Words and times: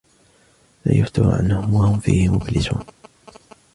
لا 0.85 0.93
يفتر 0.97 1.31
عنهم 1.31 1.73
وهم 1.73 1.99
فيه 1.99 2.33
مبلسون 2.35 2.83